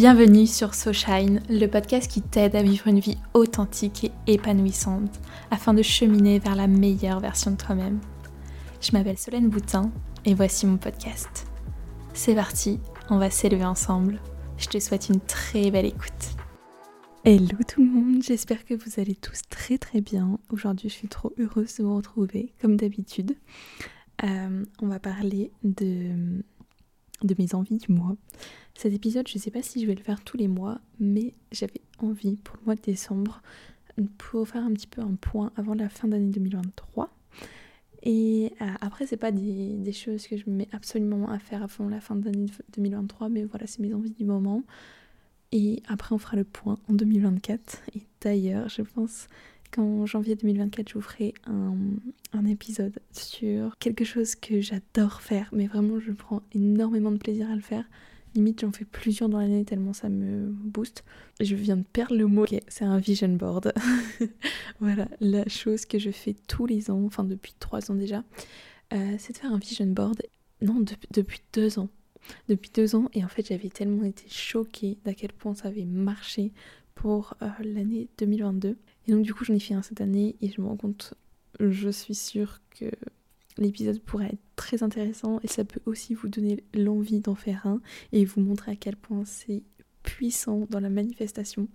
[0.00, 5.20] Bienvenue sur So Shine, le podcast qui t'aide à vivre une vie authentique et épanouissante
[5.50, 8.00] afin de cheminer vers la meilleure version de toi-même.
[8.80, 9.92] Je m'appelle Solène Boutin
[10.24, 11.46] et voici mon podcast.
[12.14, 12.80] C'est parti,
[13.10, 14.18] on va s'élever ensemble.
[14.56, 16.30] Je te souhaite une très belle écoute.
[17.26, 20.38] Hello tout le monde, j'espère que vous allez tous très très bien.
[20.48, 23.36] Aujourd'hui je suis trop heureuse de vous retrouver comme d'habitude.
[24.24, 26.40] Euh, on va parler de,
[27.22, 28.16] de mes envies du mois.
[28.74, 31.34] Cet épisode, je ne sais pas si je vais le faire tous les mois, mais
[31.52, 33.42] j'avais envie pour le mois de décembre
[34.18, 37.10] pour faire un petit peu un point avant la fin d'année 2023.
[38.02, 41.62] Et euh, après, c'est pas des, des, choses que je me mets absolument à faire
[41.62, 44.62] avant la fin d'année 2023, mais voilà, c'est mes envies du moment.
[45.52, 47.82] Et après, on fera le point en 2024.
[47.94, 49.26] Et d'ailleurs, je pense
[49.70, 55.66] qu'en janvier 2024, je vous ferai un, épisode sur quelque chose que j'adore faire, mais
[55.66, 57.84] vraiment, je prends énormément de plaisir à le faire.
[58.34, 61.04] Limite, j'en fais plusieurs dans l'année tellement ça me booste.
[61.40, 62.46] Je viens de perdre le mot.
[62.68, 63.72] c'est un vision board.
[64.80, 68.24] voilà, la chose que je fais tous les ans, enfin depuis trois ans déjà,
[68.92, 70.22] euh, c'est de faire un vision board.
[70.62, 71.88] Non, depuis deux ans.
[72.48, 75.84] Depuis deux ans, et en fait, j'avais tellement été choquée d'à quel point ça avait
[75.84, 76.52] marché
[76.94, 78.76] pour euh, l'année 2022.
[79.06, 81.14] Et donc, du coup, j'en ai fait un cette année et je me rends compte,
[81.58, 82.86] je suis sûre que
[83.58, 87.80] l'épisode pourrait être très intéressant et ça peut aussi vous donner l'envie d'en faire un
[88.12, 89.62] et vous montrer à quel point c'est
[90.02, 91.68] puissant dans la manifestation.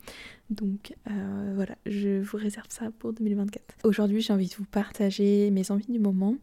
[0.50, 3.76] Donc euh, voilà, je vous réserve ça pour 2024.
[3.84, 6.36] Aujourd'hui, j'ai envie de vous partager mes envies du moment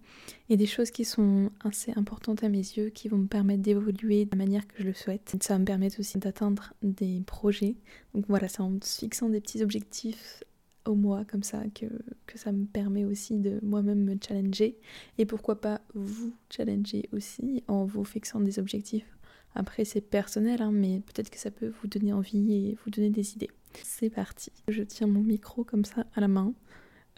[0.48, 4.24] et des choses qui sont assez importantes à mes yeux, qui vont me permettre d'évoluer
[4.24, 5.34] de la manière que je le souhaite.
[5.40, 7.76] Ça va me permettre aussi d'atteindre des projets.
[8.14, 10.42] Donc voilà, c'est en fixant des petits objectifs
[10.84, 11.86] au mois comme ça que,
[12.26, 14.76] que ça me permet aussi de moi-même me challenger
[15.18, 19.06] et pourquoi pas vous challenger aussi en vous fixant des objectifs.
[19.54, 23.10] Après c'est personnel hein, mais peut-être que ça peut vous donner envie et vous donner
[23.10, 23.50] des idées.
[23.82, 24.52] C'est parti.
[24.68, 26.54] Je tiens mon micro comme ça à la main.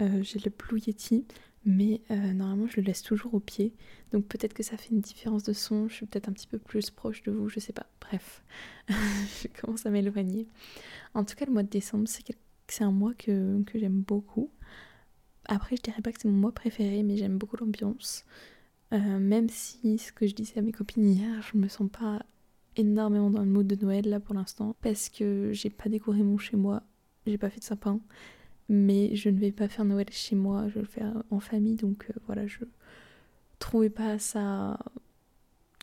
[0.00, 1.24] Euh, j'ai le Blue Yeti
[1.66, 3.72] mais euh, normalement je le laisse toujours au pied
[4.12, 5.88] donc peut-être que ça fait une différence de son.
[5.88, 7.86] Je suis peut-être un petit peu plus proche de vous, je sais pas.
[8.00, 8.44] Bref,
[8.88, 10.46] je commence à m'éloigner.
[11.14, 12.06] En tout cas le mois de décembre
[12.68, 14.50] c'est un mois que, j'aime beaucoup.
[15.46, 18.24] Après, je dirais pas que c'est mon mois préféré, mais j'aime beaucoup l'ambiance.
[18.92, 22.24] Euh, même si ce que je disais à mes copines hier, je me sens pas
[22.76, 26.38] énormément dans le mood de Noël là pour l'instant, parce que j'ai pas décoré mon
[26.38, 26.82] chez moi,
[27.26, 28.00] j'ai pas fait de sapin,
[28.68, 31.76] mais je ne vais pas faire Noël chez moi, je vais le faire en famille,
[31.76, 32.60] donc euh, voilà, je
[33.58, 34.78] trouvais pas ça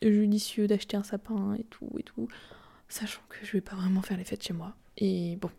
[0.04, 2.28] judicieux d'acheter un sapin et tout et tout,
[2.88, 4.76] sachant que je vais pas vraiment faire les fêtes chez moi.
[4.98, 5.50] Et bon,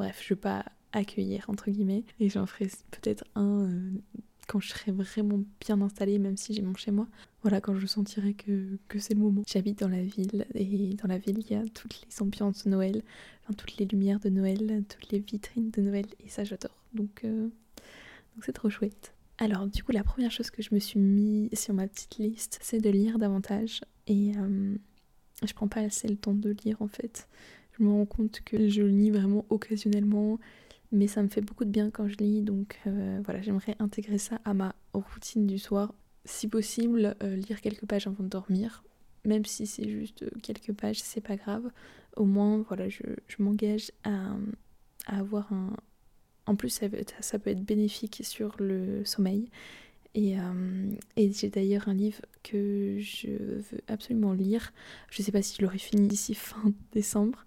[0.00, 3.92] Bref, je vais pas accueillir entre guillemets et j'en ferai peut-être un euh,
[4.50, 7.06] quand je serai vraiment bien installée même si j'ai mon chez moi.
[7.42, 9.42] Voilà quand je sentirai que, que c'est le moment.
[9.46, 12.70] J'habite dans la ville et dans la ville il y a toutes les ambiances de
[12.70, 13.02] Noël
[13.44, 16.74] enfin, toutes les lumières de Noël toutes les vitrines de Noël et ça j'adore.
[16.94, 19.14] Donc euh, donc c'est trop chouette.
[19.38, 22.58] Alors du coup la première chose que je me suis mis sur ma petite liste
[22.60, 23.82] c'est de lire davantage.
[24.08, 24.74] Et euh,
[25.46, 27.28] je prends pas assez le temps de lire en fait.
[27.78, 30.40] Je me rends compte que je lis vraiment occasionnellement,
[30.92, 34.18] mais ça me fait beaucoup de bien quand je lis, donc euh, voilà, j'aimerais intégrer
[34.18, 35.94] ça à ma routine du soir.
[36.24, 38.82] Si possible, euh, lire quelques pages avant de dormir,
[39.24, 41.70] même si c'est juste quelques pages, c'est pas grave.
[42.16, 43.02] Au moins, voilà, je,
[43.38, 44.34] m'engage à,
[45.06, 45.76] avoir un.
[46.46, 46.88] En plus, ça,
[47.38, 49.48] peut être bénéfique sur le sommeil.
[50.14, 54.72] Et, euh, et j'ai d'ailleurs un livre que je veux absolument lire.
[55.10, 57.46] Je sais pas si je l'aurai fini d'ici fin décembre,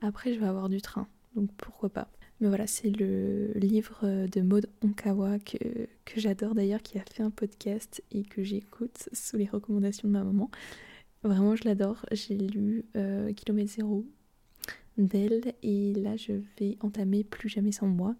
[0.00, 2.08] après, je vais avoir du train, donc pourquoi pas.
[2.40, 5.56] Mais voilà, c'est le livre de Maud Onkawa que,
[6.16, 10.22] j'adore d'ailleurs, qui a fait un podcast et que j'écoute sous les recommandations de ma
[10.22, 10.50] maman.
[11.22, 12.04] Vraiment, je l'adore.
[12.12, 14.04] J'ai lu euh, Kilomètre Zéro
[14.98, 18.14] d'elle et là, je vais entamer Plus jamais sans moi,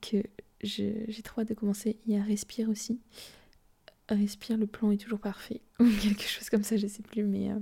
[0.00, 0.22] que
[0.62, 1.98] j'ai trop hâte de commencer.
[2.06, 2.98] Il y a Respire aussi.
[4.08, 5.60] Respire, le plan est toujours parfait.
[5.78, 7.50] Quelque chose comme ça, je sais plus, mais...
[7.50, 7.58] Euh,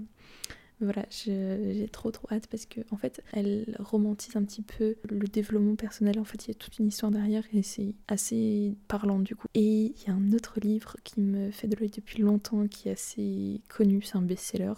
[0.80, 5.26] voilà, j'ai trop trop hâte parce que en fait, elle romantise un petit peu le
[5.26, 6.18] développement personnel.
[6.18, 9.46] En fait, il y a toute une histoire derrière et c'est assez parlant du coup.
[9.54, 12.88] Et il y a un autre livre qui me fait de l'œil depuis longtemps, qui
[12.88, 14.74] est assez connu, c'est un best-seller.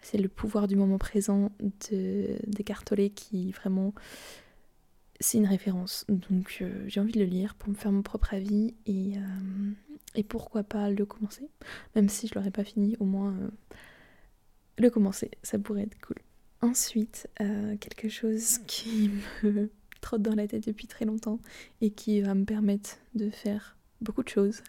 [0.00, 2.38] C'est Le pouvoir du moment présent de
[2.84, 3.92] Tolle qui vraiment
[5.20, 6.04] c'est une référence.
[6.08, 9.70] Donc euh, j'ai envie de le lire pour me faire mon propre avis et, euh,
[10.14, 11.48] et pourquoi pas le commencer.
[11.94, 13.48] Même si je l'aurais pas fini, au moins euh,
[14.78, 16.16] le commencer, ça pourrait être cool.
[16.62, 19.10] Ensuite, euh, quelque chose qui
[19.42, 19.70] me
[20.00, 21.40] trotte dans la tête depuis très longtemps
[21.80, 24.62] et qui va me permettre de faire beaucoup de choses.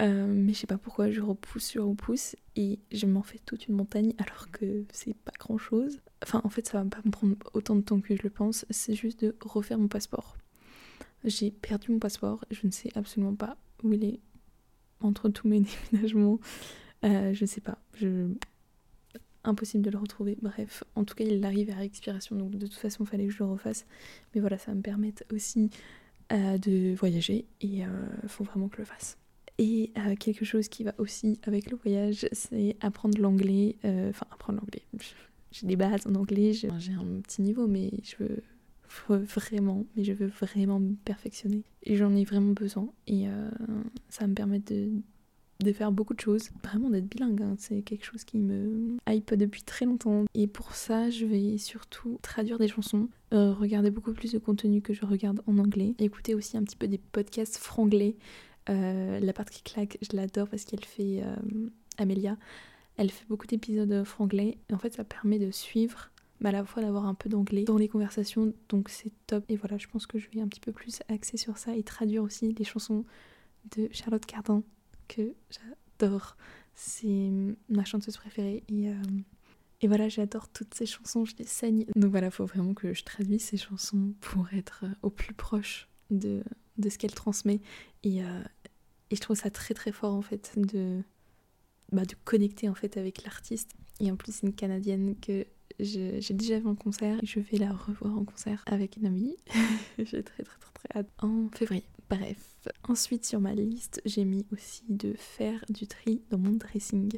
[0.00, 3.66] Euh, mais je sais pas pourquoi je repousse, je repousse et je m'en fais toute
[3.68, 6.00] une montagne alors que c'est pas grand chose.
[6.22, 8.64] Enfin, en fait, ça va pas me prendre autant de temps que je le pense.
[8.70, 10.36] C'est juste de refaire mon passeport.
[11.24, 12.44] J'ai perdu mon passeport.
[12.50, 14.20] Je ne sais absolument pas où il est
[15.00, 15.60] entre tous mes
[15.92, 16.38] déménagements.
[17.04, 17.78] Euh, je sais pas.
[17.94, 18.28] Je...
[19.44, 20.36] Impossible de le retrouver.
[20.42, 22.36] Bref, en tout cas, il arrive à expiration.
[22.36, 23.86] Donc, de toute façon, il fallait que je le refasse.
[24.34, 25.70] Mais voilà, ça va me permettre aussi
[26.32, 27.46] euh, de voyager.
[27.60, 27.88] Et euh,
[28.26, 29.16] faut vraiment que je le fasse.
[29.58, 33.76] Et quelque chose qui va aussi avec le voyage, c'est apprendre l'anglais.
[33.84, 34.82] Enfin, apprendre l'anglais.
[35.52, 36.54] J'ai des bases en anglais.
[36.54, 38.42] J'ai un petit niveau, mais je veux
[39.08, 41.62] vraiment, mais je veux vraiment me perfectionner.
[41.82, 42.92] Et j'en ai vraiment besoin.
[43.06, 43.50] Et euh,
[44.08, 44.90] ça va me permettre de,
[45.62, 46.50] de, faire beaucoup de choses.
[46.62, 47.54] Vraiment d'être bilingue, hein.
[47.58, 50.24] c'est quelque chose qui me hype depuis très longtemps.
[50.34, 54.82] Et pour ça, je vais surtout traduire des chansons, euh, regarder beaucoup plus de contenu
[54.82, 58.16] que je regarde en anglais, écouter aussi un petit peu des podcasts franglais.
[58.68, 61.22] Euh, la part qui claque, je l'adore parce qu'elle fait
[61.98, 62.36] Amélia.
[62.96, 64.58] Elle fait beaucoup d'épisodes franglais.
[64.68, 66.10] Et en fait, ça permet de suivre
[66.40, 69.44] mais à la fois d'avoir un peu d'anglais dans les conversations, donc c'est top.
[69.48, 71.82] Et voilà, je pense que je vais un petit peu plus axer sur ça et
[71.82, 73.04] traduire aussi les chansons
[73.76, 74.62] de Charlotte Cardin,
[75.10, 76.36] que j'adore.
[76.74, 77.30] C'est
[77.68, 78.94] ma chanteuse préférée et, euh,
[79.82, 81.86] et voilà, j'adore toutes ces chansons, je les saigne.
[81.96, 85.88] Donc voilà, il faut vraiment que je traduise ces chansons pour être au plus proche
[86.10, 86.42] de,
[86.78, 87.60] de ce qu'elle transmet.
[88.02, 88.42] Et, euh,
[89.10, 91.02] et je trouve ça très très fort en fait de,
[91.92, 93.72] bah, de connecter en fait avec l'artiste.
[94.00, 95.46] Et en plus, c'est une Canadienne que
[95.78, 99.36] j'ai déjà vu en concert et je vais la revoir en concert avec une amie.
[99.98, 101.84] j'ai très très très très hâte en février.
[102.10, 102.58] Bref,
[102.88, 107.14] ensuite sur ma liste, j'ai mis aussi de faire du tri dans mon dressing.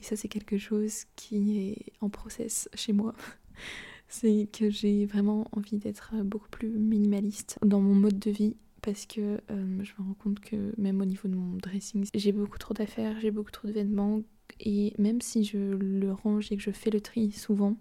[0.00, 3.14] Et ça, c'est quelque chose qui est en process chez moi.
[4.08, 9.06] c'est que j'ai vraiment envie d'être beaucoup plus minimaliste dans mon mode de vie parce
[9.06, 12.58] que euh, je me rends compte que même au niveau de mon dressing, j'ai beaucoup
[12.58, 14.22] trop d'affaires, j'ai beaucoup trop de vêtements
[14.60, 17.76] et même si je le range et que je fais le tri souvent,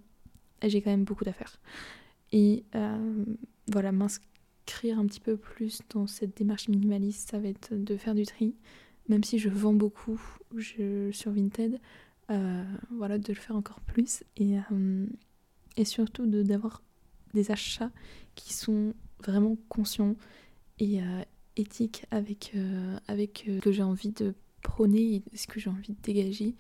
[0.66, 1.60] j'ai quand même beaucoup d'affaires.
[2.32, 3.26] Et euh,
[3.72, 3.92] voilà,
[4.84, 8.56] un petit peu plus dans cette démarche minimaliste, ça va être de faire du tri.
[9.10, 10.20] Même si je vends beaucoup
[10.60, 11.80] sur Vinted,
[12.30, 14.24] euh, voilà, de le faire encore plus.
[14.36, 15.06] Et, euh,
[15.78, 16.82] et surtout d'avoir
[17.34, 17.92] des achats
[18.36, 18.94] qui sont
[19.24, 20.16] vraiment conscients
[20.80, 21.00] et
[21.56, 22.56] éthiques avec,
[23.08, 26.56] avec ce que j'ai envie de prôner et ce que j'ai envie de dégager.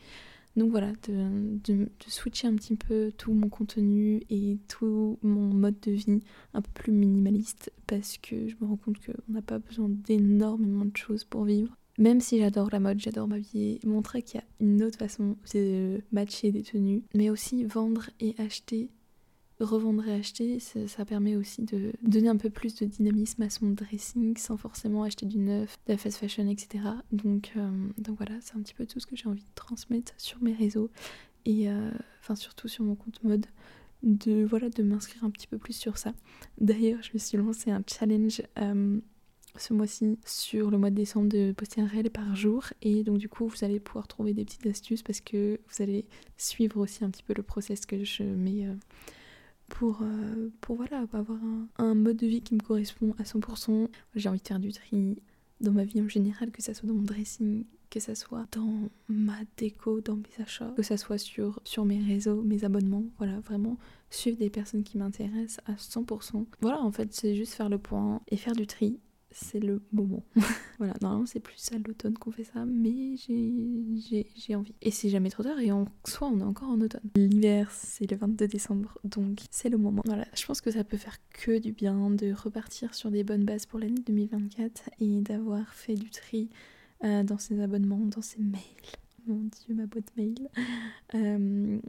[0.57, 5.91] Donc voilà, de, switcher un petit peu tout mon contenu et tout mon mode de
[5.91, 6.23] vie
[6.55, 10.85] un peu plus minimaliste parce que je me rends compte qu'on n'a pas besoin d'énormément
[10.85, 11.77] de choses pour vivre.
[11.99, 16.01] Même si j'adore la mode, j'adore m'habiller, montrer qu'il y a une autre façon de
[16.11, 18.89] matcher des tenues, mais aussi vendre et acheter
[19.59, 23.69] revendre et acheter, ça, permet aussi de donner un peu plus de dynamisme à son
[23.69, 26.83] dressing sans forcément acheter du neuf, de la fast fashion, etc.
[27.11, 30.13] Donc, euh, donc voilà, c'est un petit peu tout ce que j'ai envie de transmettre
[30.17, 30.89] sur mes réseaux
[31.45, 33.45] et euh, enfin surtout sur mon compte mode
[34.03, 36.13] de voilà de m'inscrire un petit peu plus sur ça.
[36.59, 38.99] D'ailleurs, je me suis lancé un challenge euh,
[39.57, 43.17] ce mois-ci sur le mois de décembre de poster un réel par jour et donc
[43.17, 46.05] du coup vous allez pouvoir trouver des petites astuces parce que vous allez
[46.37, 48.67] suivre aussi un petit peu le process que je mets
[49.67, 51.39] pour, euh, pour voilà, avoir
[51.77, 53.87] un, mode de vie qui me correspond à 100%.
[54.15, 55.21] J'ai envie de faire du tri
[55.61, 58.89] dans ma vie en général, que ça soit dans mon dressing, que ça soit dans
[59.07, 63.05] ma déco, dans mes achats, que ça soit sur, sur mes réseaux, mes abonnements.
[63.17, 63.77] Voilà, vraiment
[64.09, 66.45] suivre des personnes qui m'intéressent à 100%.
[66.61, 68.99] Voilà, en fait, c'est juste faire le point et faire du tri
[69.37, 70.23] c'est le moment.
[70.79, 74.73] voilà, normalement c'est plus à l'automne qu'on fait ça, mais j'ai envie.
[74.81, 77.09] Et c'est jamais trop tard et en soi on est encore en automne.
[77.15, 80.01] L'hiver c'est le 22 décembre, donc c'est le moment.
[80.05, 83.45] Voilà, je pense que ça peut faire que du bien de repartir sur des bonnes
[83.45, 86.49] bases pour l'année 2024 et d'avoir fait du tri
[87.03, 88.61] euh, dans ses abonnements, dans ses mails.
[89.27, 90.49] Mon dieu, ma boîte mail.
[91.13, 91.79] Euh,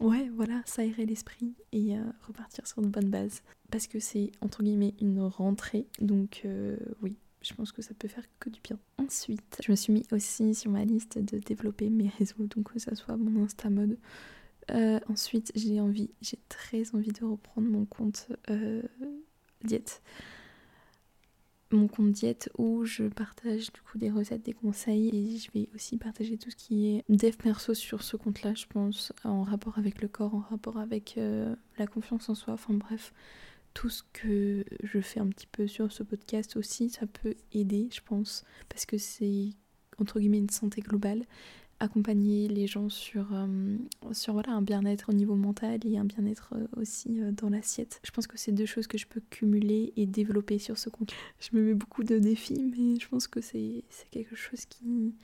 [0.00, 3.42] ouais, voilà, s'aérer l'esprit et euh, repartir sur de bonnes bases.
[3.70, 8.08] Parce que c'est entre guillemets une rentrée, donc euh, oui, je pense que ça peut
[8.08, 8.78] faire que du bien.
[8.98, 12.78] Ensuite, je me suis mis aussi sur ma liste de développer mes réseaux, donc que
[12.78, 13.96] ça soit mon Insta mode.
[14.72, 18.28] Euh, ensuite, j'ai envie, j'ai très envie de reprendre mon compte
[19.64, 20.02] diète
[21.70, 25.08] mon compte diète où je partage du coup des recettes, des conseils.
[25.12, 28.66] Et je vais aussi partager tout ce qui est dev perso sur ce compte-là, je
[28.66, 32.74] pense, en rapport avec le corps, en rapport avec euh, la confiance en soi, enfin
[32.74, 33.12] bref,
[33.74, 37.88] tout ce que je fais un petit peu sur ce podcast aussi, ça peut aider,
[37.92, 39.50] je pense, parce que c'est
[39.98, 41.24] entre guillemets une santé globale
[41.80, 43.76] accompagner les gens sur, euh,
[44.12, 48.00] sur voilà, un bien-être au niveau mental et un bien-être euh, aussi euh, dans l'assiette.
[48.04, 51.12] Je pense que c'est deux choses que je peux cumuler et développer sur ce compte.
[51.40, 55.14] Je me mets beaucoup de défis, mais je pense que c'est quelque chose qui,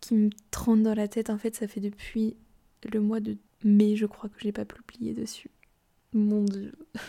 [0.00, 1.30] qui me trône dans la tête.
[1.30, 2.36] En fait, ça fait depuis
[2.92, 5.50] le mois de mai, je crois, que j'ai pas publié dessus.
[6.12, 6.72] Mon dieu.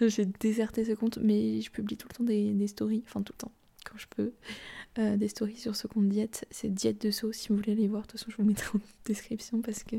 [0.00, 3.38] J'ai déserté ce compte, mais je publie tout le temps des, stories, enfin tout le
[3.38, 3.52] temps,
[3.92, 4.32] quand je peux,
[4.98, 6.46] euh, des stories sur ce compte diète.
[6.50, 8.02] C'est diète de sauce, si vous voulez aller voir.
[8.02, 9.96] De toute façon, je vous mettrai en description parce que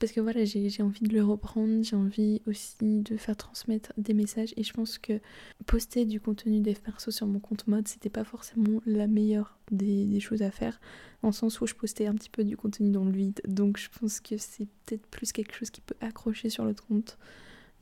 [0.00, 4.12] parce que voilà, j'ai envie de le reprendre, j'ai envie aussi de faire transmettre des
[4.12, 5.20] messages et je pense que
[5.66, 10.18] poster du contenu des perso sur mon compte mode, c'était pas forcément la meilleure des,
[10.18, 10.80] choses à faire,
[11.22, 13.40] le sens où je postais un petit peu du contenu dans le vide.
[13.46, 17.16] Donc je pense que c'est peut-être plus quelque chose qui peut accrocher sur l'autre compte.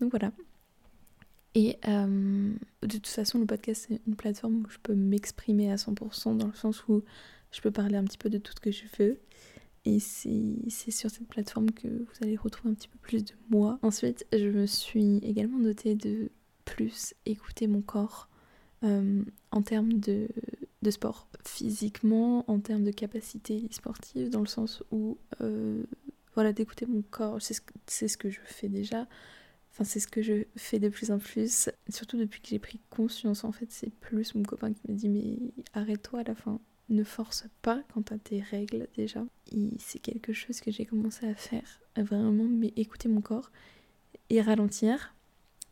[0.00, 0.32] Donc voilà.
[1.54, 5.76] Et euh, de toute façon, le podcast, c'est une plateforme où je peux m'exprimer à
[5.76, 7.02] 100% dans le sens où
[7.50, 9.18] je peux parler un petit peu de tout ce que je veux.
[9.84, 13.78] Et c'est sur cette plateforme que vous allez retrouver un petit peu plus de moi.
[13.82, 16.30] Ensuite, je me suis également notée de
[16.64, 18.28] plus écouter mon corps
[18.84, 20.28] euh, en termes de,
[20.82, 21.26] de, sport.
[21.44, 25.82] Physiquement, en termes de capacité sportive, dans le sens où, euh,
[26.34, 29.08] voilà, d'écouter mon corps, c'est ce, ce que je fais déjà.
[29.72, 31.70] Enfin, c'est ce que je fais de plus en plus.
[31.88, 35.08] Surtout depuis que j'ai pris conscience, en fait, c'est plus mon copain qui me dit
[35.08, 35.38] Mais
[35.72, 39.24] arrête-toi à la fin ne force pas quant à tes règles déjà.
[39.78, 43.50] C'est quelque chose que j'ai commencé à faire, vraiment, mais écouter mon corps
[44.30, 45.14] et ralentir.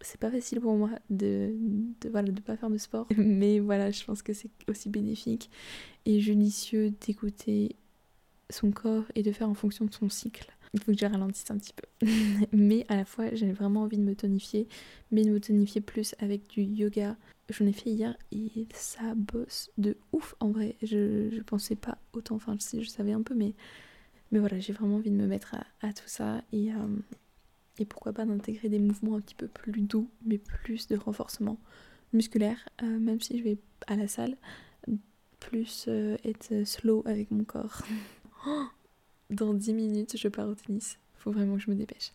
[0.00, 1.54] C'est pas facile pour moi de,
[2.00, 5.50] de, voilà, de pas faire de sport, mais voilà, je pense que c'est aussi bénéfique
[6.06, 7.76] et judicieux d'écouter
[8.48, 10.50] son corps et de faire en fonction de son cycle.
[10.72, 12.06] Il faut que je ralentisse un petit peu.
[12.52, 14.68] mais à la fois, j'ai vraiment envie de me tonifier,
[15.10, 17.16] mais de me tonifier plus avec du yoga,
[17.50, 20.76] J'en ai fait hier et ça bosse de ouf en vrai.
[20.82, 23.54] Je, je pensais pas autant, enfin je, savais un peu, mais,
[24.30, 26.96] mais voilà, j'ai vraiment envie de me mettre à, tout ça et, euh,
[27.78, 31.58] et pourquoi pas d'intégrer des mouvements un petit peu plus doux, mais plus de renforcement
[32.12, 33.58] musculaire, euh, même si je vais
[33.88, 34.36] à la salle,
[35.40, 37.82] plus euh, être slow avec mon corps.
[39.30, 40.98] Dans 10 minutes, je pars au tennis.
[41.14, 42.12] Faut vraiment que je me dépêche.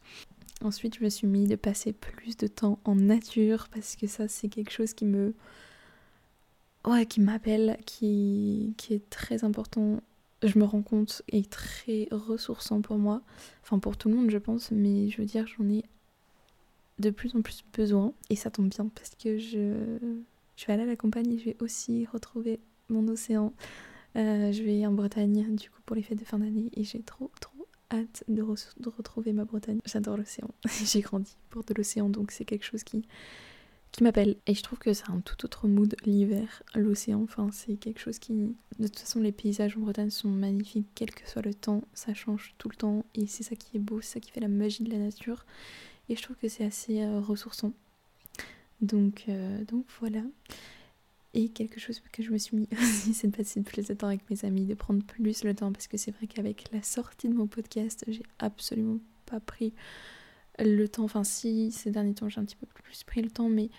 [0.62, 4.28] Ensuite, je me suis mis de passer plus de temps en nature parce que ça,
[4.28, 5.34] c'est quelque chose qui me.
[6.86, 10.02] Ouais, qui m'appelle, qui, qui est très important.
[10.44, 13.22] Je me rends compte est très ressourçant pour moi.
[13.64, 15.84] Enfin, pour tout le monde, je pense, mais je veux dire, j'en ai
[17.00, 18.14] de plus en plus besoin.
[18.30, 19.98] Et ça tombe bien parce que je,
[20.56, 23.54] je vais aller à la campagne et je vais aussi retrouver mon océan.
[24.16, 27.02] Euh, je vais en Bretagne, du coup, pour les fêtes de fin d'année et j'ai
[27.02, 29.80] trop, trop hâte de, retrouver ma Bretagne.
[29.86, 30.50] J'adore l'océan.
[30.86, 33.06] J'ai grandi pour de l'océan, donc c'est quelque chose qui,
[33.92, 34.38] qui m'appelle.
[34.48, 37.22] Et je trouve que c'est un tout autre mood l'hiver, l'océan.
[37.24, 38.34] Enfin, c'est quelque chose qui.
[38.80, 41.84] De toute façon, les paysages en Bretagne sont magnifiques, quel que soit le temps.
[41.94, 43.06] Ça change tout le temps.
[43.16, 45.46] Et c'est ça qui est beau, c'est ça qui fait la magie de la nature.
[46.10, 47.74] Et je trouve que c'est assez euh, ressourçant.
[48.82, 50.22] Donc, euh, donc voilà.
[51.36, 54.08] Et quelque chose que je me suis mis aussi, c'est de passer plus de temps
[54.08, 57.28] avec mes amis, de prendre plus le temps, parce que c'est vrai qu'avec la sortie
[57.28, 59.74] de mon podcast, j'ai absolument pas pris
[60.58, 61.04] le temps.
[61.04, 63.70] Enfin, si, ces derniers temps, j'ai un petit peu plus pris le temps, mais,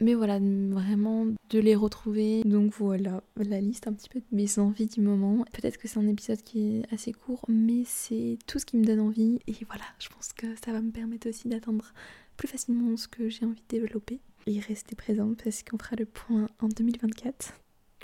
[0.00, 2.42] mais voilà, vraiment de les retrouver.
[2.42, 5.44] Donc voilà, la liste un petit peu de mes envies du moment.
[5.52, 8.84] Peut-être que c'est un épisode qui est assez court, mais c'est tout ce qui me
[8.84, 9.38] donne envie.
[9.46, 11.92] Et voilà, je pense que ça va me permettre aussi d'atteindre
[12.36, 16.06] plus facilement ce que j'ai envie de développer et rester présente parce qu'on fera le
[16.06, 17.54] point en 2024.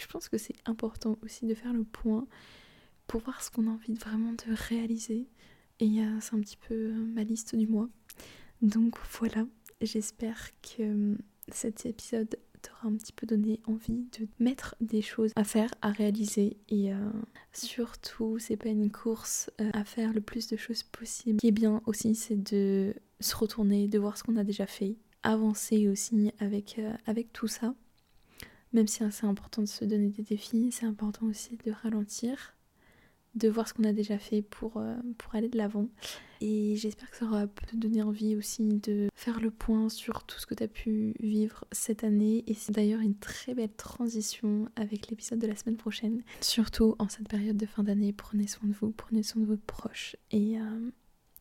[0.00, 2.26] Je pense que c'est important aussi de faire le point
[3.06, 5.26] pour voir ce qu'on a envie vraiment de réaliser.
[5.80, 7.88] Et c'est un petit peu euh, ma liste du mois.
[8.62, 9.46] Donc voilà,
[9.80, 11.14] j'espère que euh,
[11.52, 15.90] cet épisode t'aura un petit peu donné envie de mettre des choses à faire, à
[15.90, 17.10] réaliser et euh,
[17.52, 21.36] surtout c'est pas une course à faire le plus de choses possible.
[21.36, 24.66] Ce qui est bien aussi c'est de se retourner, de voir ce qu'on a déjà
[24.66, 24.96] fait
[25.28, 27.74] avancer aussi avec, euh, avec tout ça.
[28.72, 32.54] Même si c'est important de se donner des défis, c'est important aussi de ralentir,
[33.34, 35.88] de voir ce qu'on a déjà fait pour, euh, pour aller de l'avant.
[36.40, 40.24] Et j'espère que ça aura pu te donner envie aussi de faire le point sur
[40.24, 42.44] tout ce que tu as pu vivre cette année.
[42.46, 46.22] Et c'est d'ailleurs une très belle transition avec l'épisode de la semaine prochaine.
[46.40, 49.56] Surtout en cette période de fin d'année, prenez soin de vous, prenez soin de vos
[49.56, 50.90] proches et, euh,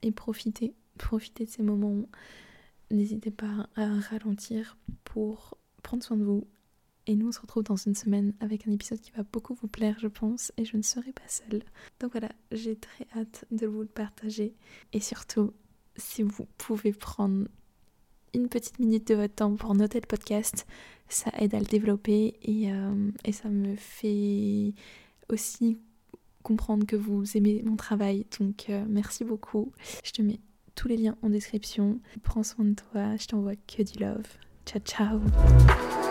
[0.01, 2.07] et profitez, profitez de ces moments
[2.89, 6.47] N'hésitez pas à ralentir pour prendre soin de vous.
[7.05, 9.67] Et nous, on se retrouve dans une semaine avec un épisode qui va beaucoup vous
[9.67, 11.63] plaire, je pense, et je ne serai pas seule.
[11.99, 14.53] Donc voilà, j'ai très hâte de vous le partager.
[14.91, 15.53] Et surtout,
[15.95, 17.47] si vous pouvez prendre
[18.33, 20.65] une petite minute de votre temps pour noter le podcast,
[21.09, 24.73] ça aide à le développer et, euh, ça me fait
[25.29, 25.77] aussi
[26.43, 28.25] comprendre que vous aimez mon travail.
[28.39, 29.71] Donc euh, merci beaucoup.
[30.03, 30.39] Je te mets
[30.77, 31.99] tous les liens en description.
[32.23, 34.27] Prends soin de toi, je t'envoie que du love.
[34.65, 36.06] Ciao ciao